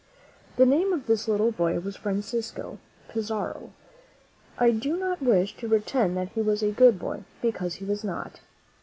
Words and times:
The 0.55 0.65
name 0.65 0.93
of 0.93 1.05
this 1.05 1.27
little 1.27 1.51
boy 1.51 1.79
was 1.79 1.95
Francisco 1.95 2.79
Pizarro. 3.07 3.71
I 4.57 4.71
do 4.71 4.97
not 4.97 5.21
wish 5.21 5.55
to 5.57 5.69
pretend 5.69 6.17
that 6.17 6.29
he 6.29 6.41
was 6.41 6.63
a 6.63 6.71
good 6.71 6.97
boy, 6.97 7.23
because 7.43 7.75
he 7.75 7.85
was 7.85 8.03
not. 8.03 8.39